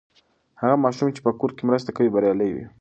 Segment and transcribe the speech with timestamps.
[0.61, 2.65] هغه ماشوم چې په کور کې مرسته کوي، بریالی وي.